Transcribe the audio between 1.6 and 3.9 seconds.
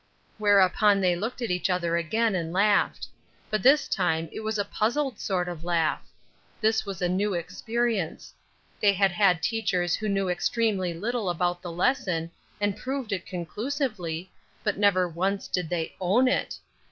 other again and laughed; but this